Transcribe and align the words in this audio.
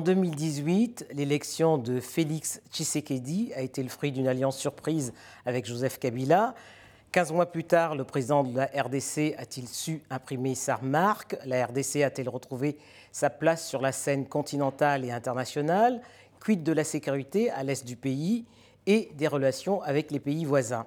En 0.00 0.02
2018, 0.02 1.08
l'élection 1.12 1.76
de 1.76 2.00
Félix 2.00 2.62
Tshisekedi 2.72 3.52
a 3.54 3.60
été 3.60 3.82
le 3.82 3.90
fruit 3.90 4.12
d'une 4.12 4.28
alliance 4.28 4.56
surprise 4.56 5.12
avec 5.44 5.66
Joseph 5.66 5.98
Kabila. 5.98 6.54
15 7.12 7.32
mois 7.32 7.52
plus 7.52 7.64
tard, 7.64 7.94
le 7.94 8.04
président 8.04 8.42
de 8.42 8.56
la 8.56 8.64
RDC 8.64 9.34
a-t-il 9.36 9.68
su 9.68 10.00
imprimer 10.08 10.54
sa 10.54 10.78
marque 10.80 11.36
La 11.44 11.66
RDC 11.66 11.96
a-t-elle 11.96 12.30
retrouvé 12.30 12.78
sa 13.12 13.28
place 13.28 13.68
sur 13.68 13.82
la 13.82 13.92
scène 13.92 14.24
continentale 14.24 15.04
et 15.04 15.10
internationale? 15.10 16.00
Quid 16.42 16.62
de 16.62 16.72
la 16.72 16.84
sécurité 16.84 17.50
à 17.50 17.62
l'est 17.62 17.86
du 17.86 17.96
pays 17.96 18.46
et 18.86 19.10
des 19.18 19.28
relations 19.28 19.82
avec 19.82 20.12
les 20.12 20.20
pays 20.20 20.46
voisins? 20.46 20.86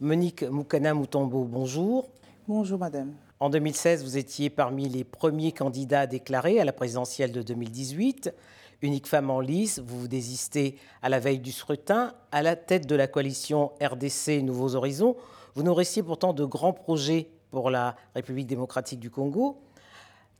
Monique 0.00 0.42
Moukana 0.42 0.94
Moutombo, 0.94 1.44
bonjour. 1.44 2.08
Bonjour 2.48 2.80
madame. 2.80 3.14
En 3.40 3.50
2016, 3.50 4.02
vous 4.02 4.16
étiez 4.16 4.50
parmi 4.50 4.88
les 4.88 5.04
premiers 5.04 5.52
candidats 5.52 6.08
déclarés 6.08 6.58
à 6.58 6.64
la 6.64 6.72
présidentielle 6.72 7.30
de 7.30 7.40
2018. 7.40 8.34
Unique 8.82 9.06
femme 9.06 9.30
en 9.30 9.38
lice, 9.38 9.78
vous 9.78 10.00
vous 10.00 10.08
désistez 10.08 10.76
à 11.02 11.08
la 11.08 11.20
veille 11.20 11.38
du 11.38 11.52
scrutin. 11.52 12.14
À 12.32 12.42
la 12.42 12.56
tête 12.56 12.88
de 12.88 12.96
la 12.96 13.06
coalition 13.06 13.70
RDC 13.80 14.42
Nouveaux 14.42 14.74
Horizons, 14.74 15.14
vous 15.54 15.62
nourrissiez 15.62 16.02
pourtant 16.02 16.32
de 16.32 16.44
grands 16.44 16.72
projets 16.72 17.28
pour 17.52 17.70
la 17.70 17.94
République 18.16 18.48
démocratique 18.48 18.98
du 18.98 19.08
Congo. 19.08 19.60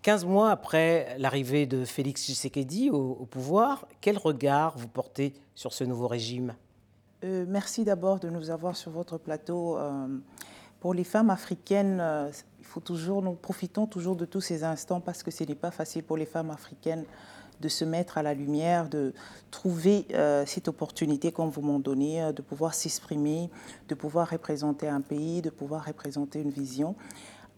15 0.02 0.24
mois 0.24 0.50
après 0.50 1.16
l'arrivée 1.18 1.66
de 1.66 1.84
Félix 1.84 2.24
Tshisekedi 2.24 2.90
au, 2.90 3.26
pouvoir, 3.30 3.86
quel 4.00 4.18
regard 4.18 4.76
vous 4.76 4.88
portez 4.88 5.34
sur 5.54 5.72
ce 5.72 5.84
nouveau 5.84 6.08
régime? 6.08 6.56
Euh, 7.22 7.44
Merci 7.48 7.84
d'abord 7.84 8.18
de 8.18 8.28
nous 8.28 8.50
avoir 8.50 8.76
sur 8.76 8.90
votre 8.90 9.18
plateau. 9.18 9.78
Euh, 9.78 10.08
pour 10.80 10.94
les 10.94 11.04
femmes 11.04 11.30
africaines, 11.30 11.98
euh, 12.00 12.30
il 12.60 12.66
faut 12.66 12.80
toujours, 12.80 13.22
nous 13.22 13.32
profitons 13.32 13.86
toujours 13.86 14.16
de 14.16 14.24
tous 14.24 14.40
ces 14.40 14.64
instants 14.64 15.00
parce 15.00 15.22
que 15.22 15.30
ce 15.30 15.44
n'est 15.44 15.54
pas 15.54 15.70
facile 15.70 16.02
pour 16.02 16.16
les 16.16 16.26
femmes 16.26 16.50
africaines 16.50 17.04
de 17.60 17.68
se 17.68 17.84
mettre 17.84 18.18
à 18.18 18.22
la 18.22 18.34
lumière, 18.34 18.88
de 18.88 19.12
trouver 19.50 20.06
euh, 20.12 20.44
cette 20.46 20.68
opportunité 20.68 21.32
qu'on 21.32 21.48
vous 21.48 21.62
m'en 21.62 21.80
donné, 21.80 22.22
euh, 22.22 22.32
de 22.32 22.42
pouvoir 22.42 22.74
s'exprimer, 22.74 23.50
de 23.88 23.94
pouvoir 23.94 24.30
représenter 24.30 24.88
un 24.88 25.00
pays, 25.00 25.42
de 25.42 25.50
pouvoir 25.50 25.84
représenter 25.84 26.40
une 26.40 26.50
vision. 26.50 26.94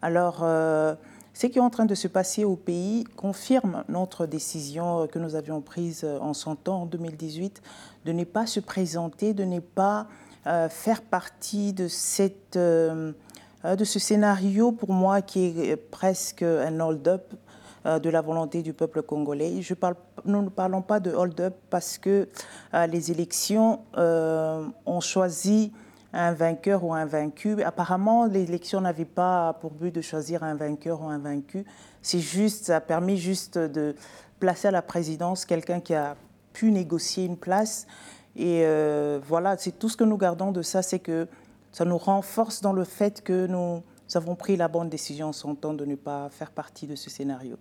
Alors, 0.01 0.39
ce 0.39 1.45
qui 1.45 1.59
est 1.59 1.61
en 1.61 1.69
train 1.69 1.85
de 1.85 1.93
se 1.93 2.07
passer 2.07 2.43
au 2.43 2.55
pays 2.55 3.03
confirme 3.15 3.83
notre 3.87 4.25
décision 4.25 5.05
que 5.05 5.19
nous 5.19 5.35
avions 5.35 5.61
prise 5.61 6.03
en 6.03 6.33
son 6.33 6.55
temps, 6.55 6.81
en 6.81 6.85
2018, 6.87 7.61
de 8.05 8.11
ne 8.11 8.23
pas 8.23 8.47
se 8.47 8.59
présenter, 8.59 9.35
de 9.35 9.43
ne 9.43 9.59
pas 9.59 10.07
faire 10.69 11.01
partie 11.01 11.73
de, 11.73 11.87
cette, 11.87 12.55
euh, 12.55 13.11
euh, 13.65 13.75
de 13.75 13.83
ce 13.83 13.99
scénario 13.99 14.71
pour 14.71 14.91
moi 14.91 15.21
qui 15.21 15.45
est 15.45 15.75
presque 15.75 16.43
un 16.43 16.79
hold-up 16.79 17.33
de 17.83 18.11
la 18.11 18.21
volonté 18.21 18.61
du 18.61 18.73
peuple 18.73 19.01
congolais. 19.01 19.63
Je 19.63 19.73
parle, 19.73 19.95
nous 20.25 20.43
ne 20.43 20.49
parlons 20.49 20.83
pas 20.83 20.99
de 20.99 21.11
hold-up 21.11 21.55
parce 21.71 21.97
que 21.97 22.29
les 22.73 23.09
élections 23.09 23.79
ont 23.97 24.99
choisi 24.99 25.71
un 26.13 26.31
vainqueur 26.31 26.83
ou 26.83 26.93
un 26.93 27.05
vaincu. 27.05 27.63
Apparemment, 27.63 28.25
l'élection 28.25 28.81
n'avait 28.81 29.05
pas 29.05 29.53
pour 29.61 29.71
but 29.71 29.93
de 29.95 30.01
choisir 30.01 30.43
un 30.43 30.53
vainqueur 30.53 31.01
ou 31.01 31.07
un 31.07 31.17
vaincu. 31.17 31.65
C'est 32.03 32.19
juste, 32.19 32.65
ça 32.65 32.77
a 32.77 32.81
permis 32.81 33.17
juste 33.17 33.57
de 33.57 33.95
placer 34.39 34.67
à 34.67 34.71
la 34.71 34.81
présidence 34.81 35.45
quelqu'un 35.45 35.79
qui 35.79 35.95
a 35.95 36.15
pu 36.53 36.71
négocier 36.71 37.25
une 37.25 37.37
place 37.37 37.87
et 38.35 38.61
euh, 38.63 39.19
voilà, 39.23 39.57
c'est 39.57 39.77
tout 39.77 39.89
ce 39.89 39.97
que 39.97 40.03
nous 40.03 40.17
gardons 40.17 40.51
de 40.51 40.61
ça, 40.61 40.81
c'est 40.81 40.99
que 40.99 41.27
ça 41.71 41.85
nous 41.85 41.97
renforce 41.97 42.61
dans 42.61 42.73
le 42.73 42.83
fait 42.83 43.21
que 43.21 43.47
nous 43.47 43.83
avons 44.13 44.35
pris 44.35 44.57
la 44.57 44.67
bonne 44.67 44.89
décision 44.89 45.27
en 45.27 45.33
son 45.33 45.55
temps 45.55 45.73
de 45.73 45.85
ne 45.85 45.95
pas 45.95 46.29
faire 46.29 46.51
partie 46.51 46.87
de 46.87 46.95
ce 46.95 47.09
scénario. 47.09 47.57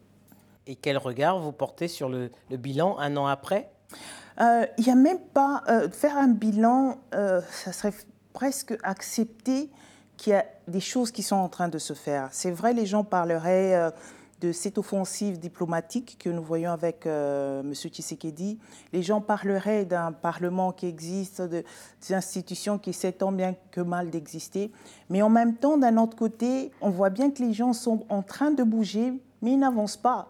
Et 0.66 0.76
quel 0.76 0.98
regard 0.98 1.40
vous 1.40 1.52
portez 1.52 1.88
sur 1.88 2.08
le, 2.08 2.30
bilan 2.50 2.98
un 2.98 3.16
an 3.16 3.26
après? 3.26 3.70
Euh, 4.40 4.66
Il 4.78 4.84
n'y 4.84 4.92
a 4.92 4.96
même 4.96 5.20
pas... 5.20 5.62
Euh, 5.68 5.88
faire 5.90 6.16
un 6.16 6.28
bilan, 6.28 6.98
ça 7.12 7.72
serait 7.72 7.94
presque 8.32 8.76
accepter 8.82 9.70
qu'il 10.16 10.32
y 10.32 10.36
a 10.36 10.44
des 10.68 10.80
choses 10.80 11.10
qui 11.10 11.22
sont 11.22 11.36
en 11.36 11.48
train 11.48 11.68
de 11.68 11.78
se 11.78 11.94
faire. 11.94 12.28
C'est 12.30 12.50
vrai, 12.50 12.74
les 12.74 12.86
gens 12.86 13.04
parleraient 13.04 13.92
de 14.40 14.52
cette 14.52 14.78
offensive 14.78 15.38
diplomatique 15.38 16.16
que 16.18 16.30
nous 16.30 16.42
voyons 16.42 16.70
avec 16.70 17.06
euh, 17.06 17.60
M. 17.60 17.74
Tshisekedi. 17.74 18.58
Les 18.92 19.02
gens 19.02 19.20
parleraient 19.20 19.84
d'un 19.84 20.12
Parlement 20.12 20.72
qui 20.72 20.86
existe, 20.86 21.42
de, 21.42 21.62
des 22.06 22.14
institutions 22.14 22.78
qui 22.78 22.90
essaient 22.90 23.12
tant 23.12 23.32
bien 23.32 23.54
que 23.70 23.80
mal 23.80 24.10
d'exister. 24.10 24.70
Mais 25.10 25.22
en 25.22 25.28
même 25.28 25.56
temps, 25.56 25.76
d'un 25.76 25.96
autre 25.98 26.16
côté, 26.16 26.70
on 26.80 26.90
voit 26.90 27.10
bien 27.10 27.30
que 27.30 27.42
les 27.42 27.52
gens 27.52 27.72
sont 27.72 28.04
en 28.08 28.22
train 28.22 28.50
de 28.50 28.62
bouger, 28.62 29.12
mais 29.42 29.52
ils 29.52 29.58
n'avancent 29.58 29.96
pas. 29.96 30.28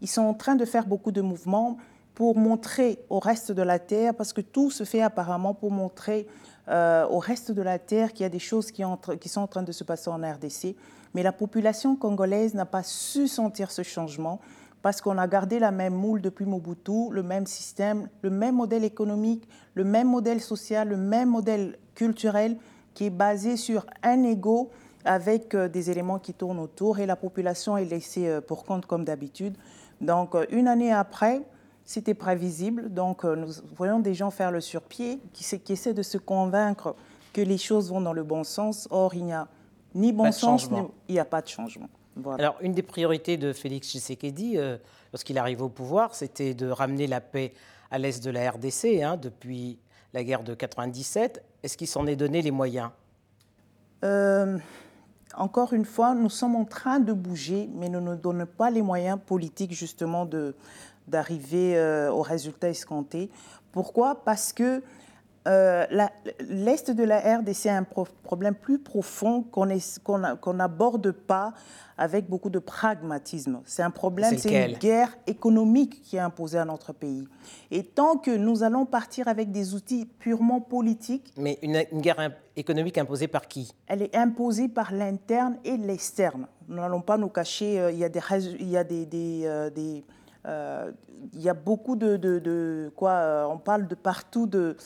Ils 0.00 0.08
sont 0.08 0.22
en 0.22 0.34
train 0.34 0.56
de 0.56 0.64
faire 0.64 0.86
beaucoup 0.86 1.12
de 1.12 1.20
mouvements 1.20 1.76
pour 2.14 2.36
montrer 2.36 2.98
au 3.08 3.20
reste 3.20 3.52
de 3.52 3.62
la 3.62 3.78
Terre, 3.78 4.14
parce 4.14 4.32
que 4.32 4.40
tout 4.40 4.70
se 4.70 4.84
fait 4.84 5.00
apparemment 5.00 5.54
pour 5.54 5.70
montrer 5.70 6.26
euh, 6.68 7.06
au 7.08 7.18
reste 7.18 7.50
de 7.52 7.62
la 7.62 7.78
Terre 7.78 8.12
qu'il 8.12 8.22
y 8.22 8.26
a 8.26 8.28
des 8.28 8.38
choses 8.38 8.70
qui, 8.70 8.82
qui 9.20 9.28
sont 9.28 9.40
en 9.40 9.46
train 9.46 9.62
de 9.62 9.72
se 9.72 9.84
passer 9.84 10.10
en 10.10 10.20
RDC. 10.20 10.76
Mais 11.14 11.22
la 11.22 11.32
population 11.32 11.96
congolaise 11.96 12.54
n'a 12.54 12.66
pas 12.66 12.82
su 12.82 13.28
sentir 13.28 13.70
ce 13.70 13.82
changement 13.82 14.40
parce 14.82 15.00
qu'on 15.00 15.18
a 15.18 15.26
gardé 15.28 15.58
la 15.58 15.70
même 15.70 15.94
moule 15.94 16.20
depuis 16.20 16.44
Mobutu, 16.44 17.10
le 17.10 17.22
même 17.22 17.46
système, 17.46 18.08
le 18.22 18.30
même 18.30 18.56
modèle 18.56 18.84
économique, 18.84 19.48
le 19.74 19.84
même 19.84 20.08
modèle 20.08 20.40
social, 20.40 20.88
le 20.88 20.96
même 20.96 21.30
modèle 21.30 21.78
culturel 21.94 22.56
qui 22.94 23.06
est 23.06 23.10
basé 23.10 23.56
sur 23.56 23.86
un 24.02 24.22
ego 24.24 24.70
avec 25.04 25.54
euh, 25.54 25.68
des 25.68 25.90
éléments 25.90 26.18
qui 26.18 26.34
tournent 26.34 26.60
autour 26.60 26.98
et 26.98 27.06
la 27.06 27.16
population 27.16 27.76
est 27.76 27.84
laissée 27.84 28.28
euh, 28.28 28.40
pour 28.40 28.64
compte 28.64 28.86
comme 28.86 29.04
d'habitude. 29.04 29.56
Donc 30.00 30.34
une 30.50 30.68
année 30.68 30.92
après, 30.92 31.42
c'était 31.92 32.14
prévisible. 32.14 32.92
Donc 32.92 33.24
nous 33.24 33.48
voyons 33.76 34.00
des 34.00 34.14
gens 34.14 34.30
faire 34.30 34.50
le 34.50 34.60
surpied 34.60 35.20
qui, 35.32 35.44
qui 35.60 35.72
essaient 35.72 35.94
de 35.94 36.02
se 36.02 36.18
convaincre 36.18 36.96
que 37.32 37.40
les 37.40 37.58
choses 37.58 37.90
vont 37.90 38.00
dans 38.00 38.12
le 38.12 38.22
bon 38.22 38.44
sens. 38.44 38.88
Or, 38.90 39.14
il 39.14 39.24
n'y 39.24 39.32
a 39.32 39.48
ni 39.94 40.12
bon 40.12 40.32
sens, 40.32 40.68
il 41.08 41.12
n'y 41.12 41.20
a 41.20 41.24
pas 41.24 41.42
de 41.42 41.48
changement. 41.48 41.88
Alors, 42.38 42.56
une 42.60 42.72
des 42.72 42.82
priorités 42.82 43.36
de 43.36 43.52
Félix 43.52 43.88
Tshisekedi, 43.88 44.58
euh, 44.58 44.76
lorsqu'il 45.12 45.38
arrive 45.38 45.62
au 45.62 45.68
pouvoir, 45.68 46.14
c'était 46.14 46.52
de 46.54 46.68
ramener 46.68 47.06
la 47.06 47.20
paix 47.20 47.54
à 47.90 47.98
l'est 47.98 48.22
de 48.22 48.30
la 48.30 48.50
RDC 48.50 49.02
hein, 49.02 49.16
depuis 49.16 49.78
la 50.12 50.22
guerre 50.22 50.42
de 50.42 50.54
97. 50.54 51.42
Est-ce 51.62 51.76
qu'il 51.76 51.86
s'en 51.86 52.06
est 52.06 52.16
donné 52.16 52.42
les 52.42 52.50
moyens? 52.50 52.90
Euh, 54.04 54.58
Encore 55.34 55.72
une 55.72 55.86
fois, 55.86 56.14
nous 56.14 56.28
sommes 56.28 56.56
en 56.56 56.64
train 56.66 57.00
de 57.00 57.12
bouger, 57.14 57.68
mais 57.74 57.88
nous 57.88 58.00
ne 58.00 58.14
donnons 58.14 58.46
pas 58.46 58.70
les 58.70 58.82
moyens 58.82 59.18
politiques 59.24 59.72
justement 59.72 60.26
d'arriver 61.08 61.76
euh, 61.76 62.10
au 62.10 62.22
résultat 62.22 62.68
escompté. 62.68 63.30
Pourquoi? 63.72 64.24
Parce 64.24 64.52
que 64.52 64.82
euh, 65.48 65.86
l'Est 66.40 66.90
de 66.90 67.02
la 67.02 67.38
RDC 67.38 67.66
a 67.66 67.76
un 67.76 67.86
problème 68.22 68.54
plus 68.54 68.78
profond 68.78 69.42
qu'on 69.42 70.54
n'aborde 70.54 71.10
pas 71.10 71.52
avec 71.98 72.28
beaucoup 72.28 72.50
de 72.50 72.58
pragmatisme. 72.58 73.60
C'est 73.64 73.82
un 73.82 73.90
problème, 73.90 74.38
c'est 74.38 74.70
une 74.70 74.78
guerre 74.78 75.16
économique 75.26 76.02
qui 76.02 76.16
est 76.16 76.20
imposée 76.20 76.58
à 76.58 76.64
notre 76.64 76.92
pays. 76.92 77.26
Et 77.70 77.82
tant 77.84 78.16
que 78.16 78.30
nous 78.30 78.62
allons 78.62 78.86
partir 78.86 79.28
avec 79.28 79.50
des 79.50 79.74
outils 79.74 80.06
purement 80.06 80.60
politiques... 80.60 81.32
Mais 81.36 81.58
une, 81.62 81.82
guerre 82.00 82.32
économique 82.56 82.98
imposée 82.98 83.28
par 83.28 83.48
qui? 83.48 83.72
Elle 83.86 84.02
est 84.02 84.16
imposée 84.16 84.68
par 84.68 84.92
l'interne 84.92 85.56
et 85.64 85.76
l'externe. 85.76 86.46
Nous 86.68 86.76
n'allons 86.76 87.02
pas 87.02 87.18
nous 87.18 87.28
cacher, 87.28 87.80
euh, 87.80 87.90
il 87.90 87.98
y 87.98 88.04
a 88.04 88.08
des... 88.08 88.20
Y 88.60 88.76
a 88.76 88.84
des, 88.84 89.06
des, 89.06 89.42
euh, 89.44 89.70
il 90.44 91.40
y 91.40 91.48
a 91.48 91.54
beaucoup 91.54 91.96
de, 91.96 92.16
de, 92.16 92.38
de 92.38 92.92
quoi 92.96 93.48
On 93.50 93.58
parle 93.58 93.86
de 93.86 93.94
partout 93.94 94.46
de 94.46 94.76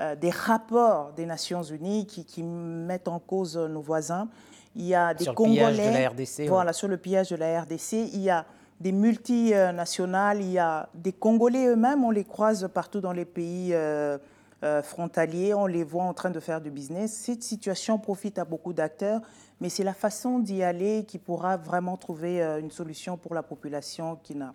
euh, 0.00 0.16
des 0.16 0.30
rapports 0.30 1.12
des 1.12 1.26
Nations 1.26 1.62
Unies 1.62 2.06
qui, 2.06 2.42
mettent 2.42 3.08
en 3.08 3.18
cause 3.18 3.58
nos 3.58 3.82
voisins. 3.82 4.28
Il 4.74 4.86
y 4.86 4.94
a 4.94 5.12
des 5.12 5.24
sur 5.24 5.34
Congolais. 5.34 5.70
Le 5.70 5.76
pillage 5.76 5.86
de 5.86 5.98
la 5.98 6.08
RDC, 6.08 6.48
voilà, 6.48 6.72
sur 6.72 6.88
le 6.88 6.96
pillage 6.96 7.28
de 7.28 7.36
la 7.36 7.60
RDC. 7.60 7.92
Il 7.92 8.20
y 8.20 8.30
a 8.30 8.46
des 8.80 8.90
multinationales, 8.90 10.40
il 10.40 10.52
y 10.52 10.58
a 10.58 10.88
des 10.94 11.12
Congolais 11.12 11.66
eux-mêmes, 11.66 12.04
on 12.04 12.10
les 12.10 12.24
croise 12.24 12.66
partout 12.72 13.00
dans 13.00 13.12
les 13.12 13.26
pays 13.26 13.74
euh, 13.74 14.16
euh, 14.64 14.82
frontaliers, 14.82 15.52
on 15.52 15.66
les 15.66 15.84
voit 15.84 16.04
en 16.04 16.14
train 16.14 16.30
de 16.30 16.40
faire 16.40 16.62
du 16.62 16.70
business. 16.70 17.12
Cette 17.12 17.42
situation 17.42 17.98
profite 17.98 18.38
à 18.38 18.46
beaucoup 18.46 18.72
d'acteurs, 18.72 19.20
mais 19.60 19.68
c'est 19.68 19.84
la 19.84 19.94
façon 19.94 20.38
d'y 20.38 20.62
aller 20.62 21.04
qui 21.04 21.18
pourra 21.18 21.58
vraiment 21.58 21.98
trouver 21.98 22.42
une 22.42 22.70
solution 22.70 23.18
pour 23.18 23.34
la 23.34 23.42
population 23.42 24.18
qui 24.22 24.34
n'a 24.34 24.54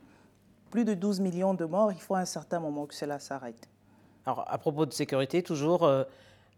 plus 0.70 0.86
de 0.86 0.94
12 0.94 1.20
millions 1.20 1.54
de 1.54 1.66
morts. 1.66 1.92
Il 1.92 2.00
faut 2.00 2.16
à 2.16 2.20
un 2.20 2.26
certain 2.26 2.60
moment 2.60 2.86
que 2.86 2.94
cela 2.94 3.20
s'arrête. 3.20 3.68
Alors, 4.28 4.44
à 4.46 4.58
propos 4.58 4.86
de 4.86 4.92
sécurité, 4.92 5.42
toujours, 5.42 5.84
euh, 5.84 6.04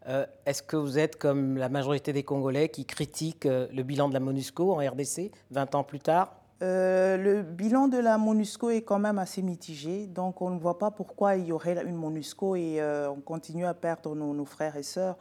euh, 0.07 0.25
est-ce 0.47 0.63
que 0.63 0.75
vous 0.75 0.97
êtes 0.97 1.17
comme 1.17 1.55
la 1.55 1.69
majorité 1.69 2.13
des 2.13 2.23
Congolais 2.23 2.69
qui 2.69 2.83
critiquent 2.83 3.45
euh, 3.45 3.67
le 3.71 3.83
bilan 3.83 4.09
de 4.09 4.13
la 4.13 4.19
MONUSCO 4.19 4.73
en 4.73 4.77
RDC 4.77 5.31
20 5.51 5.75
ans 5.75 5.83
plus 5.83 5.99
tard? 5.99 6.33
Le 6.61 7.41
bilan 7.43 7.87
de 7.87 7.99
la 7.99 8.17
MONUSCO 8.17 8.71
est 8.71 8.81
quand 8.81 8.97
même 8.99 9.19
assez 9.19 9.41
mitigé, 9.41 10.07
donc 10.07 10.41
on 10.41 10.49
ne 10.49 10.59
voit 10.59 10.77
pas 10.77 10.91
pourquoi 10.91 11.35
il 11.35 11.45
y 11.45 11.51
aurait 11.53 11.81
une 11.85 11.95
MONUSCO 11.95 12.55
et 12.55 12.81
on 13.07 13.21
continue 13.21 13.65
à 13.65 13.73
perdre 13.73 14.13
nos, 14.13 14.45
frères 14.45 14.75
et 14.75 14.83
sœurs. 14.83 15.15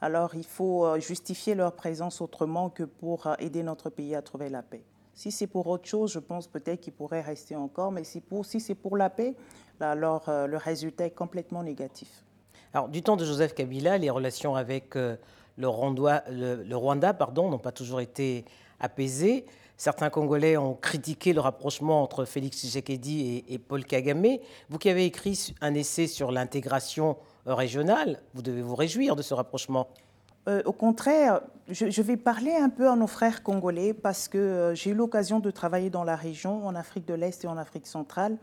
Alors 0.00 0.36
il 0.36 0.44
faut 0.44 0.86
justifier 1.00 1.56
leur 1.56 1.72
présence 1.72 2.20
autrement 2.20 2.70
que 2.70 2.84
pour 2.84 3.28
aider 3.40 3.64
notre 3.64 3.90
pays 3.90 4.14
à 4.14 4.22
trouver 4.22 4.48
la 4.50 4.62
paix. 4.62 4.84
Si 5.14 5.30
c'est 5.30 5.46
pour 5.46 5.66
autre 5.68 5.86
chose, 5.88 6.12
je 6.12 6.18
pense 6.18 6.48
peut-être 6.48 6.80
qu'il 6.80 6.92
pourrait 6.92 7.20
rester 7.20 7.54
encore, 7.54 7.92
mais 7.92 8.02
si, 8.04 8.20
c'est 8.60 8.74
pour 8.74 8.96
la 8.96 9.10
paix, 9.10 9.34
alors 9.80 10.28
euh, 10.28 10.46
le 10.46 10.56
résultat 10.56 11.06
est 11.06 11.14
complètement 11.14 11.62
négatif. 11.62 12.24
Alors, 12.72 12.88
du 12.88 13.02
temps 13.02 13.16
de 13.16 13.24
Joseph 13.24 13.54
Kabila, 13.54 13.98
les 13.98 14.10
relations 14.10 14.56
avec 14.56 14.96
euh, 14.96 15.16
le, 15.56 15.68
Rwanda, 15.68 16.24
le, 16.28 16.74
Rwanda 16.74 17.14
pardon, 17.14 17.48
n'ont 17.48 17.58
pas 17.58 17.70
toujours 17.70 18.00
été 18.00 18.44
apaisées. 18.80 19.46
Certains 19.76 20.10
Congolais 20.10 20.56
ont 20.56 20.74
critiqué 20.74 21.32
le 21.32 21.40
rapprochement 21.40 22.02
entre 22.02 22.24
Félix 22.24 22.58
Tshisekedi 22.58 23.44
et, 23.48 23.54
et 23.54 23.58
Paul 23.58 23.84
Kagame. 23.84 24.38
Vous 24.68 24.78
qui 24.78 24.88
avez 24.88 25.04
écrit 25.04 25.54
un 25.60 25.74
essai 25.74 26.08
sur 26.08 26.32
l'intégration 26.32 27.16
régionale, 27.46 28.20
vous 28.34 28.42
devez 28.42 28.62
vous 28.62 28.74
réjouir 28.74 29.14
de 29.14 29.22
ce 29.22 29.34
rapprochement. 29.34 29.88
Euh, 30.46 30.62
au 30.66 30.72
contraire, 30.72 31.40
je, 31.68 32.02
vais 32.02 32.18
parler 32.18 32.52
un 32.54 32.68
peu 32.68 32.90
à 32.90 32.96
nos 32.96 33.06
frères 33.06 33.42
congolais 33.42 33.94
parce 33.94 34.28
que 34.28 34.36
euh, 34.36 34.74
j'ai 34.74 34.90
eu 34.90 34.94
l'occasion 34.94 35.40
de 35.40 35.50
travailler 35.50 35.88
dans 35.88 36.04
la 36.04 36.16
région, 36.16 36.66
en 36.66 36.74
Afrique 36.74 37.06
de 37.06 37.14
l'Est 37.14 37.44
et 37.44 37.48
en 37.48 37.56
Afrique 37.56 37.86
centrale. 37.86 38.36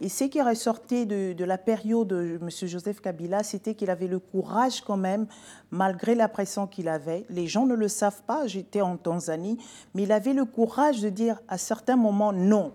Et 0.00 0.08
ce 0.08 0.24
qui 0.24 0.42
ressortait 0.42 1.06
de, 1.06 1.32
de 1.32 1.44
la 1.44 1.56
période 1.56 2.08
de 2.08 2.40
M. 2.42 2.50
Joseph 2.50 3.00
Kabila, 3.00 3.44
c'était 3.44 3.76
qu'il 3.76 3.90
avait 3.90 4.08
le 4.08 4.18
courage 4.18 4.80
quand 4.80 4.96
même, 4.96 5.26
malgré 5.70 6.16
la 6.16 6.26
pression 6.26 6.66
qu'il 6.66 6.88
avait. 6.88 7.24
Les 7.30 7.46
gens 7.46 7.66
ne 7.66 7.74
le 7.74 7.86
savent 7.86 8.22
pas, 8.22 8.48
j'étais 8.48 8.80
en 8.80 8.96
Tanzanie, 8.96 9.58
mais 9.94 10.02
il 10.02 10.10
avait 10.10 10.32
le 10.32 10.44
courage 10.44 11.00
de 11.00 11.08
dire 11.10 11.40
à 11.46 11.58
certains 11.58 11.96
moments 11.96 12.32
non. 12.32 12.74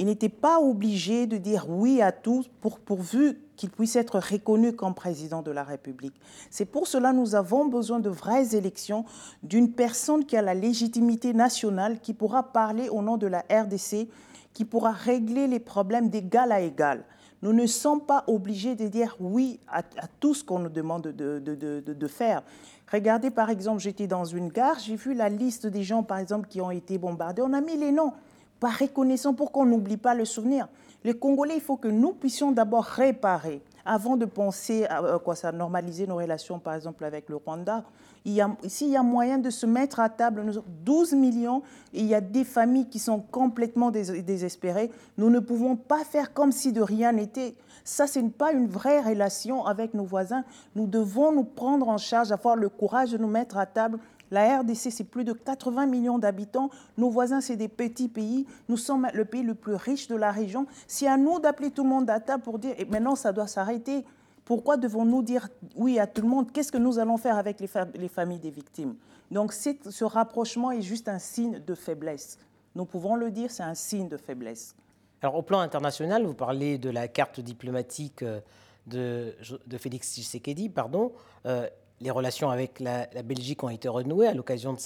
Il 0.00 0.06
n'était 0.06 0.30
pas 0.30 0.58
obligé 0.60 1.26
de 1.26 1.36
dire 1.36 1.66
oui 1.68 2.00
à 2.00 2.10
tout 2.10 2.42
pour, 2.62 2.78
pourvu 2.78 3.38
qu'il 3.54 3.68
puisse 3.68 3.96
être 3.96 4.18
reconnu 4.18 4.72
comme 4.72 4.94
président 4.94 5.42
de 5.42 5.50
la 5.50 5.62
République. 5.62 6.14
C'est 6.48 6.64
pour 6.64 6.86
cela 6.86 7.10
que 7.10 7.16
nous 7.16 7.34
avons 7.34 7.66
besoin 7.66 8.00
de 8.00 8.08
vraies 8.08 8.56
élections, 8.56 9.04
d'une 9.42 9.72
personne 9.72 10.24
qui 10.24 10.38
a 10.38 10.40
la 10.40 10.54
légitimité 10.54 11.34
nationale, 11.34 12.00
qui 12.00 12.14
pourra 12.14 12.44
parler 12.44 12.88
au 12.88 13.02
nom 13.02 13.18
de 13.18 13.26
la 13.26 13.44
RDC, 13.50 14.08
qui 14.54 14.64
pourra 14.64 14.92
régler 14.92 15.46
les 15.46 15.60
problèmes 15.60 16.08
d'égal 16.08 16.50
à 16.50 16.62
égal. 16.62 17.04
Nous 17.42 17.52
ne 17.52 17.66
sommes 17.66 18.00
pas 18.00 18.24
obligés 18.26 18.76
de 18.76 18.88
dire 18.88 19.18
oui 19.20 19.60
à, 19.68 19.82
tout 20.18 20.32
ce 20.32 20.42
qu'on 20.42 20.60
nous 20.60 20.70
demande 20.70 21.08
de, 21.08 21.38
de, 21.40 21.80
de, 21.80 22.06
faire. 22.06 22.42
Regardez 22.90 23.30
par 23.30 23.50
exemple, 23.50 23.80
j'étais 23.80 24.06
dans 24.06 24.24
une 24.24 24.48
gare, 24.48 24.78
j'ai 24.78 24.96
vu 24.96 25.12
la 25.12 25.28
liste 25.28 25.66
des 25.66 25.82
gens 25.82 26.02
par 26.02 26.16
exemple 26.16 26.48
qui 26.48 26.62
ont 26.62 26.70
été 26.70 26.96
bombardés, 26.96 27.42
on 27.42 27.52
a 27.52 27.60
mis 27.60 27.76
les 27.76 27.92
noms 27.92 28.14
par 28.60 28.78
reconnaissant 28.78 29.34
pour 29.34 29.50
qu'on 29.50 29.64
n'oublie 29.64 29.96
pas 29.96 30.14
le 30.14 30.24
souvenir. 30.24 30.68
Les 31.02 31.14
Congolais, 31.14 31.54
il 31.56 31.62
faut 31.62 31.78
que 31.78 31.88
nous 31.88 32.12
puissions 32.12 32.52
d'abord 32.52 32.84
réparer 32.84 33.62
avant 33.86 34.18
de 34.18 34.26
penser 34.26 34.84
à 34.84 35.02
euh, 35.02 35.18
quoi 35.18 35.34
ça 35.34 35.50
normaliser 35.50 36.06
nos 36.06 36.16
relations, 36.16 36.58
par 36.58 36.74
exemple, 36.74 37.04
avec 37.04 37.28
le 37.30 37.36
Rwanda. 37.36 37.84
Il 38.26 38.32
y 38.32 38.42
a, 38.42 38.54
s'il 38.68 38.90
y 38.90 38.96
a 38.98 39.02
moyen 39.02 39.38
de 39.38 39.48
se 39.48 39.64
mettre 39.64 39.98
à 39.98 40.10
table, 40.10 40.44
12 40.84 41.14
millions, 41.14 41.62
et 41.94 42.00
il 42.00 42.06
y 42.06 42.14
a 42.14 42.20
des 42.20 42.44
familles 42.44 42.88
qui 42.90 42.98
sont 42.98 43.20
complètement 43.20 43.90
désespérées, 43.90 44.90
nous 45.16 45.30
ne 45.30 45.40
pouvons 45.40 45.74
pas 45.74 46.04
faire 46.04 46.34
comme 46.34 46.52
si 46.52 46.72
de 46.72 46.82
rien 46.82 47.12
n'était. 47.12 47.54
Ça, 47.82 48.06
ce 48.06 48.18
n'est 48.18 48.28
pas 48.28 48.52
une 48.52 48.66
vraie 48.66 49.00
relation 49.00 49.64
avec 49.64 49.94
nos 49.94 50.04
voisins. 50.04 50.44
Nous 50.76 50.86
devons 50.86 51.32
nous 51.32 51.44
prendre 51.44 51.88
en 51.88 51.96
charge, 51.96 52.30
avoir 52.30 52.56
le 52.56 52.68
courage 52.68 53.12
de 53.12 53.18
nous 53.18 53.26
mettre 53.26 53.56
à 53.56 53.64
table 53.64 53.98
la 54.30 54.60
RDC, 54.60 54.90
c'est 54.90 55.04
plus 55.04 55.24
de 55.24 55.32
80 55.32 55.86
millions 55.86 56.18
d'habitants. 56.18 56.70
Nos 56.96 57.10
voisins, 57.10 57.40
c'est 57.40 57.56
des 57.56 57.68
petits 57.68 58.08
pays. 58.08 58.46
Nous 58.68 58.76
sommes 58.76 59.08
le 59.12 59.24
pays 59.24 59.42
le 59.42 59.54
plus 59.54 59.74
riche 59.74 60.08
de 60.08 60.16
la 60.16 60.30
région. 60.30 60.66
C'est 60.86 61.08
à 61.08 61.16
nous 61.16 61.40
d'appeler 61.40 61.70
tout 61.70 61.82
le 61.82 61.88
monde 61.88 62.08
à 62.08 62.20
table 62.20 62.42
pour 62.42 62.58
dire 62.58 62.74
et 62.78 62.84
maintenant, 62.84 63.16
ça 63.16 63.32
doit 63.32 63.46
s'arrêter. 63.46 64.04
Pourquoi 64.44 64.76
devons-nous 64.76 65.22
dire 65.22 65.48
oui 65.76 65.98
à 65.98 66.06
tout 66.06 66.22
le 66.22 66.28
monde? 66.28 66.50
Qu'est-ce 66.52 66.72
que 66.72 66.78
nous 66.78 66.98
allons 66.98 67.16
faire 67.16 67.36
avec 67.36 67.60
les, 67.60 68.08
familles 68.08 68.38
des 68.38 68.50
victimes? 68.50 68.94
Donc, 69.30 69.52
ce 69.52 70.04
rapprochement 70.04 70.72
est 70.72 70.82
juste 70.82 71.08
un 71.08 71.18
signe 71.18 71.60
de 71.64 71.74
faiblesse. 71.74 72.38
Nous 72.74 72.84
pouvons 72.84 73.16
le 73.16 73.30
dire, 73.30 73.50
c'est 73.50 73.62
un 73.62 73.74
signe 73.74 74.08
de 74.08 74.16
faiblesse. 74.16 74.74
Alors, 75.22 75.36
au 75.36 75.42
plan 75.42 75.60
international, 75.60 76.24
vous 76.24 76.34
parlez 76.34 76.78
de 76.78 76.88
la 76.88 77.06
carte 77.08 77.40
diplomatique 77.40 78.22
euh, 78.22 78.40
de, 78.86 79.34
Félix 79.76 80.14
Tshisekedi, 80.14 80.68
pardon. 80.68 81.12
Euh, 81.46 81.68
les 82.00 82.10
relations 82.10 82.50
avec 82.50 82.80
la, 82.80 83.06
Belgique 83.22 83.62
ont 83.62 83.68
été 83.68 83.88
renouées 83.88 84.28
à 84.28 84.34
l'occasion 84.34 84.72
de, 84.72 84.78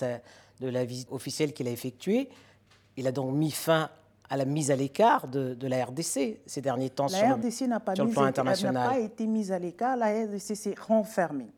de 0.60 0.68
la 0.68 0.84
visite 0.84 1.08
officielle 1.10 1.52
qu'il 1.52 1.68
a 1.68 1.70
effectuée. 1.70 2.28
Il 2.96 3.06
a 3.06 3.12
donc 3.12 3.34
mis 3.34 3.50
fin 3.50 3.90
à 4.30 4.36
la 4.36 4.44
mise 4.44 4.70
à 4.70 4.76
l'écart 4.76 5.28
de, 5.28 5.56
la 5.66 5.84
RDC 5.84 6.40
ces 6.46 6.60
derniers 6.60 6.90
temps 6.90 7.06
la 7.06 7.18
sur, 7.18 7.36
RDC 7.36 7.60
n'a 7.68 7.80
pas, 7.80 7.94
pas 7.94 8.98
été 8.98 9.26
mise 9.26 9.52
à 9.52 9.58
l'écart, 9.58 9.96
la 9.96 10.06
RDC 10.24 10.56
s'est 10.56 10.74
renfermée. 10.78 11.52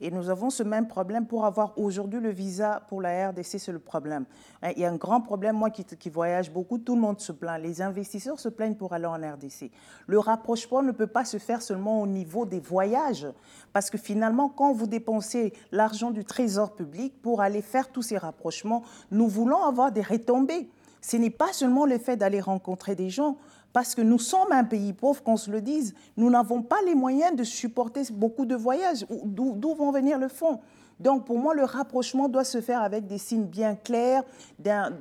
Et 0.00 0.10
nous 0.10 0.30
avons 0.30 0.50
ce 0.50 0.62
même 0.62 0.86
problème 0.86 1.26
pour 1.26 1.44
avoir 1.44 1.76
aujourd'hui 1.76 2.20
le 2.20 2.30
visa 2.30 2.82
pour 2.88 3.02
la 3.02 3.30
RDC, 3.30 3.58
c'est 3.58 3.72
le 3.72 3.80
problème. 3.80 4.26
Hein, 4.62 4.70
il 4.76 4.82
y 4.82 4.84
a 4.84 4.90
un 4.90 4.96
grand 4.96 5.20
problème, 5.20 5.56
moi 5.56 5.70
qui, 5.70 5.84
qui, 5.84 6.08
voyage 6.08 6.52
beaucoup, 6.52 6.78
tout 6.78 6.94
le 6.94 7.00
monde 7.00 7.20
se 7.20 7.32
plaint. 7.32 7.60
Les 7.60 7.82
investisseurs 7.82 8.38
se 8.38 8.48
plaignent 8.48 8.76
pour 8.76 8.92
aller 8.92 9.06
en 9.06 9.14
RDC. 9.14 9.70
Le 10.06 10.18
rapprochement 10.18 10.82
ne 10.82 10.92
peut 10.92 11.08
pas 11.08 11.24
se 11.24 11.38
faire 11.38 11.62
seulement 11.62 12.00
au 12.00 12.06
niveau 12.06 12.46
des 12.46 12.60
voyages, 12.60 13.26
parce 13.72 13.90
que 13.90 13.98
finalement, 13.98 14.48
quand 14.48 14.72
vous 14.72 14.86
dépensez 14.86 15.52
l'argent 15.72 16.12
du 16.12 16.24
trésor 16.24 16.74
public 16.74 17.20
pour 17.20 17.40
aller 17.40 17.62
faire 17.62 17.90
tous 17.90 18.02
ces 18.02 18.18
rapprochements, 18.18 18.84
nous 19.10 19.28
voulons 19.28 19.64
avoir 19.64 19.90
des 19.90 20.02
retombées. 20.02 20.70
Ce 21.00 21.16
n'est 21.16 21.30
pas 21.30 21.52
seulement 21.52 21.86
le 21.86 21.98
fait 21.98 22.16
d'aller 22.16 22.40
rencontrer 22.40 22.94
des 22.94 23.10
gens, 23.10 23.36
parce 23.72 23.94
que 23.94 24.02
nous 24.02 24.18
sommes 24.18 24.52
un 24.52 24.64
pays 24.64 24.92
pauvre, 24.92 25.22
qu'on 25.22 25.36
se 25.36 25.50
le 25.50 25.60
dise. 25.60 25.94
Nous 26.16 26.30
n'avons 26.30 26.62
pas 26.62 26.80
les 26.86 26.94
moyens 26.94 27.36
de 27.36 27.44
supporter 27.44 28.02
beaucoup 28.12 28.46
de 28.46 28.54
voyages. 28.54 29.06
D'où 29.24 29.74
vont 29.74 29.92
venir 29.92 30.18
le 30.18 30.28
fonds 30.28 30.60
Donc 31.00 31.26
pour 31.26 31.38
moi, 31.38 31.54
le 31.54 31.64
rapprochement 31.64 32.28
doit 32.28 32.44
se 32.44 32.60
faire 32.60 32.82
avec 32.82 33.06
des 33.06 33.18
signes 33.18 33.46
bien 33.46 33.74
clairs, 33.76 34.22
d'un 34.58 34.92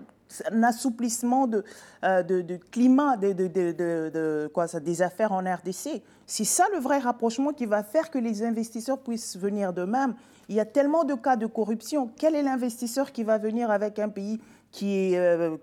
assouplissement 0.63 1.47
de, 1.47 1.63
euh, 2.03 2.21
de, 2.23 2.57
climat 2.71 3.15
de, 3.17 4.49
ça, 4.67 4.79
des 4.79 5.01
affaires 5.01 5.31
en 5.31 5.39
RDC. 5.39 6.01
C'est 6.25 6.43
ça 6.43 6.65
le 6.73 6.79
vrai 6.79 6.99
rapprochement 6.99 7.53
qui 7.53 7.65
va 7.65 7.83
faire 7.83 8.11
que 8.11 8.19
les 8.19 8.43
investisseurs 8.43 8.99
puissent 8.99 9.37
venir 9.37 9.71
d'eux-mêmes. 9.71 10.13
Il 10.49 10.55
y 10.55 10.59
a 10.59 10.65
tellement 10.65 11.03
de 11.03 11.13
cas 11.13 11.35
de 11.35 11.45
corruption. 11.45 12.09
Quel 12.17 12.35
est 12.35 12.43
l'investisseur 12.43 13.11
qui 13.11 13.23
va 13.23 13.37
venir 13.37 13.71
avec 13.71 13.99
un 13.99 14.09
pays 14.09 14.39
qui 14.71 15.13
est 15.13 15.17
euh, 15.17 15.57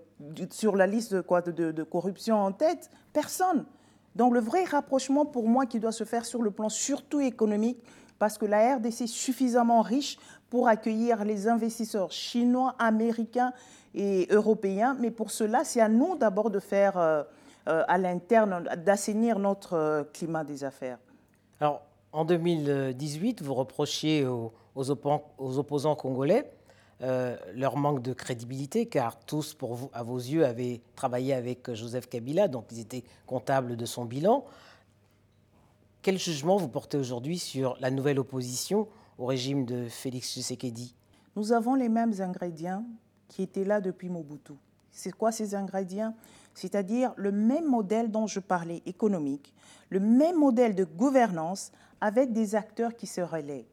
sur 0.50 0.76
la 0.76 0.86
liste 0.86 1.22
quoi, 1.22 1.40
de, 1.42 1.82
corruption 1.82 2.36
en 2.36 2.52
tête 2.52 2.90
Personne. 3.12 3.64
Donc 4.16 4.32
le 4.32 4.40
vrai 4.40 4.64
rapprochement 4.64 5.24
pour 5.26 5.48
moi 5.48 5.66
qui 5.66 5.80
doit 5.80 5.92
se 5.92 6.04
faire 6.04 6.24
sur 6.24 6.42
le 6.42 6.50
plan 6.50 6.68
surtout 6.68 7.20
économique, 7.20 7.78
parce 8.18 8.38
que 8.38 8.46
la 8.46 8.76
RDC 8.76 9.02
est 9.02 9.06
suffisamment 9.06 9.82
riche 9.82 10.18
pour 10.50 10.68
accueillir 10.68 11.24
les 11.24 11.48
investisseurs 11.48 12.12
chinois, 12.12 12.74
américains 12.78 13.52
et 13.94 14.28
européens. 14.30 14.96
Mais 15.00 15.10
pour 15.10 15.30
cela, 15.30 15.64
c'est 15.64 15.80
à 15.80 15.88
nous 15.88 16.16
d'abord 16.16 16.50
de 16.50 16.60
faire 16.60 16.96
euh, 16.96 17.22
euh, 17.68 17.82
à 17.88 17.98
l'interne, 17.98 18.68
d'assainir 18.84 19.38
notre 19.38 20.08
climat 20.12 20.44
des 20.44 20.62
affaires. 20.64 20.98
Alors, 21.60 21.82
en 22.12 22.24
2018, 22.24 23.42
vous 23.42 23.54
reprochiez 23.54 24.26
aux, 24.26 24.52
aux 24.74 24.90
opposants 25.58 25.94
congolais 25.96 26.52
euh, 27.02 27.36
leur 27.54 27.76
manque 27.76 28.02
de 28.02 28.12
crédibilité, 28.12 28.86
car 28.86 29.18
tous, 29.18 29.56
à 29.92 30.02
vos 30.02 30.18
yeux, 30.18 30.44
avaient 30.46 30.80
travaillé 30.94 31.34
avec 31.34 31.72
Joseph 31.72 32.08
Kabila, 32.08 32.48
donc 32.48 32.66
ils 32.70 32.80
étaient 32.80 33.04
comptables 33.26 33.76
de 33.76 33.84
son 33.84 34.04
bilan. 34.04 34.44
Quel 36.02 36.18
jugement 36.18 36.56
vous 36.56 36.68
portez 36.68 36.96
aujourd'hui 36.96 37.38
sur 37.38 37.76
la 37.80 37.90
nouvelle 37.90 38.18
opposition 38.18 38.88
au 39.18 39.26
régime 39.26 39.64
de 39.64 39.88
Félix 39.88 40.32
Tshisekedi? 40.32 40.94
Nous 41.36 41.52
avons 41.52 41.74
les 41.74 41.88
mêmes 41.88 42.14
ingrédients 42.20 42.84
qui 43.28 43.42
étaient 43.42 43.64
là 43.64 43.80
depuis 43.80 44.08
Mobutu. 44.08 44.52
C'est 44.92 45.12
quoi 45.12 45.32
ces 45.32 45.54
ingrédients? 45.54 46.14
C'est-à-dire 46.54 47.12
le 47.16 47.32
même 47.32 47.68
modèle 47.68 48.10
dont 48.10 48.26
je 48.26 48.38
parlais, 48.38 48.82
économique, 48.86 49.52
le 49.90 49.98
même 49.98 50.38
modèle 50.38 50.74
de 50.74 50.84
gouvernance 50.84 51.72
avec 52.00 52.32
des 52.32 52.54
acteurs 52.54 52.94
qui 52.94 53.06
se 53.06 53.20
relaient 53.20 53.66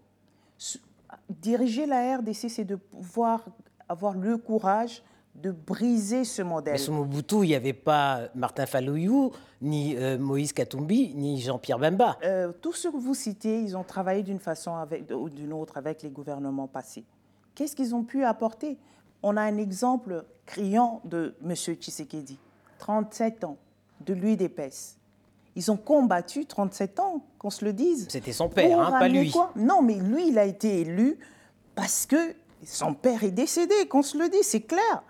diriger 1.30 1.86
la 1.86 2.18
RDC, 2.18 2.50
c'est 2.50 2.66
de 2.66 2.76
pouvoir 2.76 3.46
avoir 3.88 4.16
le 4.16 4.38
courage 4.38 5.04
de 5.36 5.52
briser 5.52 6.24
ce 6.24 6.42
modèle. 6.42 6.74
Mais 6.74 6.80
sous 6.80 6.92
Mobutu, 6.92 7.38
il 7.44 7.48
n'y 7.48 7.56
avait 7.56 7.74
pas 7.74 8.30
Martin 8.36 8.66
Falouyou, 8.66 9.32
ni 9.62 9.96
euh, 9.96 10.18
Moïse 10.18 10.54
Katumbi, 10.54 11.14
ni 11.16 11.40
Jean-Pierre 11.40 11.80
Bemba. 11.80 12.18
Euh, 12.24 12.52
tous 12.62 12.74
ceux 12.74 12.92
que 12.92 12.98
vous 12.98 13.14
citez, 13.14 13.62
ils 13.62 13.78
ont 13.78 13.84
travaillé 13.84 14.24
d'une 14.24 14.40
façon 14.40 14.74
ou 15.12 15.30
d'une 15.30 15.54
autre 15.54 15.78
avec 15.78 16.04
les 16.04 16.10
gouvernements 16.10 16.68
passés. 16.68 17.06
Qu'est-ce 17.56 17.76
qu'ils 17.76 17.96
ont 17.96 18.04
pu 18.04 18.24
apporter? 18.24 18.78
On 19.24 19.38
a 19.38 19.42
un 19.42 19.58
exemple 19.58 20.26
criant 20.46 21.02
de 21.06 21.36
M. 21.44 21.56
Tshisekedi, 21.56 22.38
37 22.80 23.44
ans, 23.44 23.58
de 24.06 24.14
l'UDPS. 24.14 24.98
Ils 25.56 25.72
ont 25.72 25.78
combattu 25.78 26.46
37 26.46 27.00
ans, 27.00 27.22
qu'on 27.38 27.50
se 27.50 27.66
le 27.66 27.74
dise. 27.74 28.08
C'était 28.10 28.32
son 28.32 28.50
père, 28.50 28.80
hein, 28.80 28.92
pas 28.92 29.08
lui. 29.08 29.34
non, 29.56 29.82
mais 29.82 29.96
lui, 29.96 30.30
il 30.30 30.40
a 30.40 30.46
été 30.46 30.82
élu 30.82 31.20
parce 31.76 32.06
que 32.06 32.36
son 32.64 32.94
père 32.94 33.24
est 33.24 33.32
décédé, 33.32 33.74
qu'on 33.90 34.04
se 34.04 34.18
le 34.18 34.30
dise, 34.30 34.44
c'est 34.44 34.62
clair. 34.62 35.04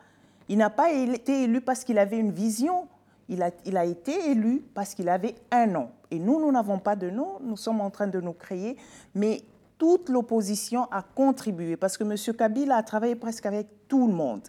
Il 0.49 0.57
n'a 0.57 0.69
pas 0.69 0.91
été 0.91 1.43
élu 1.43 1.61
parce 1.61 1.83
qu'il 1.83 1.97
avait 1.97 2.17
une 2.17 2.31
vision. 2.31 2.87
Il 3.29 3.43
a, 3.43 3.51
il 3.65 3.77
a 3.77 3.85
été 3.85 4.31
élu 4.31 4.63
parce 4.73 4.93
qu'il 4.93 5.09
avait 5.09 5.35
un 5.51 5.67
nom. 5.67 5.89
Et 6.09 6.19
nous, 6.19 6.39
nous 6.39 6.51
n'avons 6.51 6.79
pas 6.79 6.95
de 6.95 7.09
nom, 7.09 7.39
nous 7.41 7.55
sommes 7.55 7.79
en 7.79 7.89
train 7.89 8.07
de 8.07 8.19
nous 8.19 8.33
créer. 8.33 8.77
Mais 9.15 9.43
toute 9.77 10.09
l'opposition 10.09 10.87
a 10.91 11.01
contribué 11.01 11.77
parce 11.77 11.97
que 11.97 12.03
M. 12.03 12.35
Kabila 12.35 12.77
a 12.77 12.83
travaillé 12.83 13.15
presque 13.15 13.45
avec 13.45 13.67
tout 13.87 14.07
le 14.07 14.13
monde. 14.13 14.41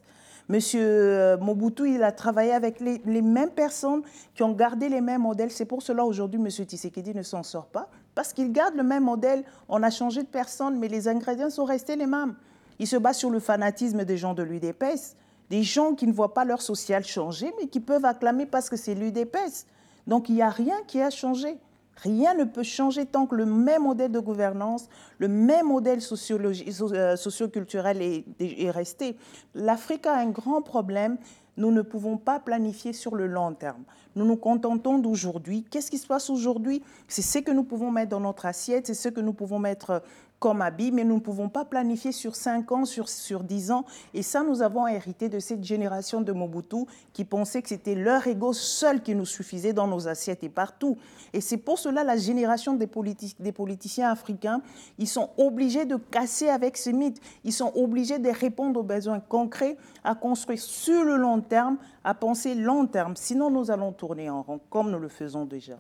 Monsieur 0.49 0.83
euh, 0.85 1.37
Mobutu, 1.39 1.95
il 1.95 2.03
a 2.03 2.13
travaillé 2.13 2.53
avec 2.53 2.81
les, 2.81 3.23
mêmes 3.23 3.51
personnes 3.51 4.03
qui 4.35 4.43
ont 4.43 4.53
gardé 4.53 4.89
les 4.89 5.01
mêmes 5.01 5.23
modèles. 5.23 5.51
C'est 5.51 5.65
pour 5.65 5.83
cela 5.83 6.05
aujourd'hui, 6.05 6.41
Monsieur 6.41 6.65
Tshisekedi 6.65 7.15
ne 7.15 7.23
s'en 7.23 7.43
sort 7.43 7.67
pas, 7.67 7.89
parce 8.15 8.33
qu'il 8.33 8.53
garde 8.53 8.75
le 8.75 8.83
même 8.83 9.05
modèle. 9.05 9.45
On 9.69 9.83
a 9.83 9.91
changé 9.91 10.23
de 10.23 10.29
personne, 10.29 10.79
mais 10.79 10.89
les 10.89 11.09
ingrédients 11.09 11.51
sont 11.51 11.65
restés 11.65 11.97
les 11.97 12.07
mêmes. 12.07 12.35
Il 12.79 12.87
se 12.87 12.97
base 12.97 13.19
sur 13.19 13.31
le 13.31 13.39
fanatisme 13.39 14.05
des 14.05 14.17
gens 14.17 14.35
de 14.35 14.43
l'UDPS, 14.43 15.15
des 15.51 15.63
gens 15.63 15.95
qui 15.95 16.07
ne 16.07 16.13
voient 16.13 16.35
pas 16.35 16.45
leur 16.45 16.61
social 16.61 17.05
changer, 17.05 17.53
mais 17.61 17.69
qui 17.69 17.81
peuvent 17.81 18.05
acclamer 18.05 18.47
parce 18.47 18.69
que 18.69 18.77
c'est 18.77 18.95
l'UDPS. 18.95 19.67
Donc 20.07 20.29
il 20.29 20.35
n'y 20.35 20.43
a 20.43 20.51
rien 20.51 20.77
qui 20.87 21.01
a 21.01 21.11
changé. 21.11 21.59
Rien 21.97 22.35
ne 22.35 22.45
peut 22.45 22.63
changer 22.63 23.07
tant 23.07 23.27
que 23.27 23.35
le 23.35 23.47
même 23.47 23.83
modèle 23.83 24.11
de 24.11 24.19
gouvernance, 24.19 24.89
le 25.19 25.29
même 25.29 25.67
modèle 25.67 26.01
euh, 26.01 27.17
socioculturel 27.17 28.03
est, 28.03 28.25
est 28.41 28.71
resté. 28.71 29.17
L'Afrique 29.55 30.07
a 30.07 30.17
un 30.17 30.31
grand 30.31 30.63
problème. 30.63 31.19
Nous 31.59 31.71
ne 31.71 31.83
pouvons 31.83 32.17
pas 32.17 32.41
planifier 32.41 32.95
sur 32.95 33.15
le 33.15 33.27
long 33.27 33.53
terme. 33.53 33.83
Nous 34.17 34.25
nous 34.25 34.37
contentons 34.37 34.99
d'aujourd'hui. 34.99 35.65
Qu'est-ce 35.71 35.91
qui 35.91 35.99
se 35.99 36.07
passe 36.07 36.31
aujourd'hui? 36.31 36.83
C'est 37.09 37.23
ce 37.23 37.39
que 37.39 37.51
nous 37.51 37.65
pouvons 37.65 37.91
mettre 37.91 38.11
dans 38.11 38.21
notre 38.21 38.47
assiette, 38.47 38.87
c'est 38.87 38.95
ce 38.95 39.11
que 39.11 39.21
nous 39.21 39.35
pouvons 39.35 39.59
mettre 39.59 40.03
comme 40.43 40.61
habit, 40.61 40.91
mais 40.91 41.05
nous 41.05 41.15
ne 41.15 41.21
pouvons 41.21 41.49
pas 41.49 41.65
planifier 41.65 42.11
sur 42.11 42.35
5 42.35 42.73
ans, 42.73 42.85
sur, 42.85 43.09
sur 43.09 43.45
10 43.45 43.71
ans. 43.71 43.85
Et 44.13 44.23
ça, 44.23 44.43
nous 44.43 44.61
avons 44.61 44.89
hérité 44.89 45.29
de 45.29 45.39
cette 45.39 45.63
génération 45.63 46.21
de 46.21 46.33
Mobutu 46.33 46.85
qui 47.13 47.25
pensait 47.25 47.63
que 47.63 47.69
c'était 47.69 47.95
leur 47.95 48.27
ego 48.27 48.53
seul 48.53 49.03
qui 49.03 49.15
nous 49.15 49.25
suffisait 49.25 49.73
dans 49.73 49.87
nos 49.87 50.09
assiettes 50.09 50.43
et 50.43 50.49
partout. 50.49 50.99
Et 51.33 51.41
c'est 51.41 51.59
pour 51.59 51.79
cela 51.79 52.03
la 52.03 52.17
génération 52.17 52.75
des, 52.75 52.89
politiciens 52.89 54.11
africains, 54.11 54.63
ils 54.99 55.07
sont 55.07 55.31
obligés 55.39 55.85
de 55.85 55.95
casser 55.95 56.49
avec 56.49 56.77
ce 56.77 56.91
mythe. 56.91 57.21
Ils 57.45 57.53
sont 57.53 57.71
obligés 57.77 58.19
de 58.19 58.29
répondre 58.29 58.81
aux 58.81 58.83
besoins 58.83 59.21
concrets, 59.21 59.77
à 60.03 60.17
construire 60.17 60.59
sur 60.59 61.05
le 61.05 61.19
long 61.19 61.41
terme, 61.41 61.77
à 62.03 62.15
penser 62.15 62.57
long 62.57 62.87
terme. 62.87 63.15
Sinon, 63.15 63.49
nous 63.49 63.71
allons 63.71 63.93
tourner 63.93 64.29
en 64.29 64.43
rond, 64.43 64.61
comme 64.71 64.91
nous 64.91 64.99
le 64.99 65.09
faisons 65.09 65.45
déjà. 65.45 65.79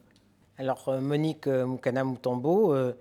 Alors, 0.56 0.88
euh, 0.88 1.00
Monique 1.00 1.48
euh, 1.48 1.66
Moukana 1.66 2.04
Moutombo, 2.04 2.72
euh, 2.72 2.92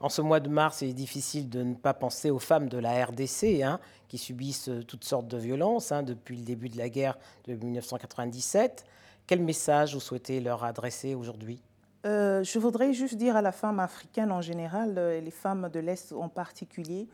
en 0.00 0.08
ce 0.08 0.22
mois 0.22 0.40
de 0.40 0.48
mars, 0.48 0.82
il 0.82 0.90
est 0.90 0.94
difficile 0.94 1.48
de 1.48 1.62
ne 1.62 1.74
pas 1.74 1.94
penser 1.94 2.30
aux 2.30 2.38
femmes 2.38 2.68
de 2.68 2.78
la 2.78 3.04
RDC 3.04 3.62
hein, 3.62 3.80
qui 4.06 4.16
subissent 4.16 4.68
euh, 4.68 4.84
toutes 4.84 5.04
sortes 5.04 5.26
de 5.26 5.36
violences 5.38 5.90
hein, 5.90 6.02
depuis 6.02 6.36
le 6.36 6.42
début 6.42 6.68
de 6.68 6.78
la 6.78 6.88
guerre 6.88 7.18
de 7.46 7.54
1997. 7.54 8.84
Quel 9.26 9.42
message 9.42 9.94
vous 9.94 10.00
souhaitez 10.00 10.40
leur 10.40 10.62
adresser 10.62 11.14
aujourd'hui? 11.14 11.60
Euh, 12.06 12.44
Je 12.44 12.58
voudrais 12.60 12.92
juste 12.92 13.16
dire 13.16 13.34
à 13.34 13.42
la 13.42 13.50
femme 13.50 13.80
africaine 13.80 14.30
en 14.30 14.40
général, 14.40 14.94
euh, 14.98 15.18
et 15.18 15.20
les 15.20 15.32
femmes 15.32 15.68
de 15.72 15.80
l'Est 15.80 16.12
en 16.12 16.28
particulier, 16.28 17.08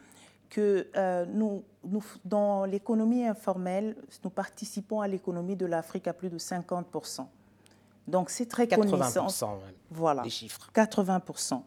que 0.51 0.87
nous, 1.33 1.65
nous, 1.85 2.05
dans 2.25 2.65
l'économie 2.65 3.27
informelle, 3.27 3.97
nous 4.23 4.31
participons 4.31 5.01
à 5.01 5.09
l'économie 5.09 5.57
de 5.57 5.67
l'Afrique 5.67 6.07
à 6.07 6.13
plus 6.13 6.31
de 6.31 6.39
50%. 6.39 7.27
Donc 8.07 8.31
c'est 8.31 8.47
très 8.47 8.67
80%, 8.67 8.91
connaissant. 8.91 9.59
Voilà. 9.91 10.23
Les 10.23 10.31
chiffres. 10.31 10.71
80% 10.73 11.63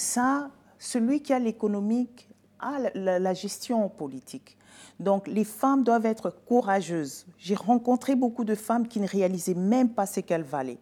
ça, 0.00 0.50
celui 0.78 1.22
qui 1.22 1.32
a 1.32 1.38
l'économique 1.38 2.28
a 2.58 2.78
la, 2.94 3.34
gestion 3.34 3.88
politique. 3.88 4.56
Donc 4.98 5.28
les 5.28 5.44
femmes 5.44 5.84
doivent 5.84 6.06
être 6.06 6.30
courageuses. 6.30 7.26
J'ai 7.38 7.54
rencontré 7.54 8.16
beaucoup 8.16 8.44
de 8.44 8.54
femmes 8.54 8.88
qui 8.88 9.00
ne 9.00 9.06
réalisaient 9.06 9.54
même 9.54 9.90
pas 9.90 10.06
ce 10.06 10.20
qu'elles 10.20 10.42
valaient. 10.42 10.78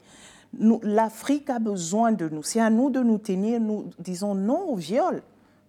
L'Afrique 0.82 1.50
a 1.50 1.58
besoin 1.58 2.12
de 2.12 2.28
nous. 2.28 2.42
C'est 2.42 2.60
à 2.60 2.70
nous 2.70 2.90
de 2.90 3.00
nous 3.00 3.18
tenir. 3.18 3.60
Nous 3.60 3.90
disons 3.98 4.34
non 4.34 4.70
au 4.70 4.76
viol. 4.76 5.22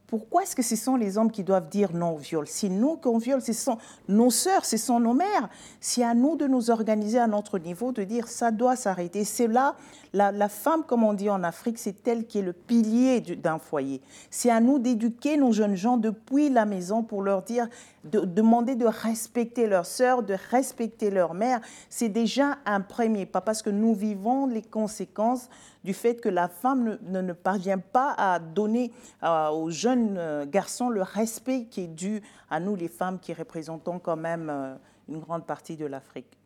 Pourquoi 0.10 0.42
est-ce 0.42 0.56
que 0.56 0.64
ce 0.64 0.76
sont 0.76 0.96
les 0.96 1.20
hommes 1.20 1.30
qui 1.30 1.44
doivent 1.44 1.70
dire 1.70 1.94
non 1.94 2.16
au 2.16 2.18
viol? 2.18 2.48
C'est 2.48 2.68
nous 2.68 2.98
qu'on 2.98 3.20
viole, 3.20 3.44
ce 3.44 3.54
sont 3.54 3.78
nos 4.08 4.32
sœurs, 4.32 4.66
ce 4.66 4.76
sont 4.76 5.00
nos 5.00 5.14
mères. 5.14 5.50
C'est 5.80 6.04
à 6.04 6.16
nous 6.16 6.36
de 6.36 6.48
nous 6.48 6.72
organiser 6.72 7.20
à 7.20 7.28
notre 7.28 7.60
niveau, 7.60 7.92
de 7.92 8.04
dire 8.04 8.28
ça 8.28 8.50
doit 8.50 8.76
s'arrêter. 8.76 9.24
C'est 9.24 9.46
là, 9.46 9.76
la, 10.14 10.50
femme, 10.50 10.84
comme 10.84 11.04
on 11.04 11.14
dit 11.14 11.30
en 11.30 11.44
Afrique, 11.44 11.78
c'est 11.78 12.08
elle 12.08 12.26
qui 12.26 12.40
est 12.40 12.42
le 12.42 12.54
pilier 12.54 13.22
d'un 13.22 13.60
foyer. 13.60 14.02
C'est 14.32 14.50
à 14.50 14.60
nous 14.60 14.80
d'éduquer 14.80 15.38
nos 15.38 15.52
jeunes 15.52 15.76
gens 15.76 15.98
depuis 15.98 16.50
la 16.50 16.66
maison 16.66 17.04
pour 17.04 17.22
leur 17.22 17.44
dire, 17.44 17.68
de, 18.04 18.22
demander 18.22 18.76
de 18.76 18.86
respecter 18.86 19.68
leurs 19.68 19.86
sœurs, 19.86 20.24
de 20.24 20.36
respecter 20.50 21.10
leur 21.10 21.34
mère. 21.34 21.62
C'est 21.90 22.10
déjà 22.10 22.58
un 22.66 22.82
premier 22.82 23.26
pas 23.26 23.42
parce 23.42 23.62
que 23.62 23.70
nous 23.70 23.94
vivons 23.94 24.48
les 24.48 24.62
conséquences 24.62 25.50
du 25.84 25.94
fait 25.94 26.16
que 26.16 26.30
la 26.30 26.48
femme 26.48 26.98
ne, 27.02 27.22
ne, 27.22 27.34
parvient 27.34 27.80
pas 27.80 28.14
à 28.18 28.40
donner 28.40 28.92
euh, 29.24 29.50
aux 29.50 29.70
jeunes 29.70 30.18
euh, 30.18 30.46
garçons 30.46 30.90
le 30.90 31.02
respect 31.02 31.66
qui 31.66 31.82
est 31.82 31.88
dû 31.88 32.22
à 32.50 32.60
nous, 32.60 32.76
les 32.76 32.90
femmes, 32.90 33.20
qui 33.20 33.34
représentons 33.34 34.00
quand 34.00 34.18
même 34.18 34.50
euh, 34.50 34.76
une 35.08 35.20
grande 35.20 35.46
partie 35.46 35.78
de 35.78 35.86
l'Afrique. 35.86 36.38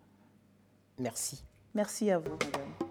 Merci. 1.00 1.44
Merci 1.74 2.12
à 2.12 2.20
vous, 2.20 2.32
madame. 2.32 2.83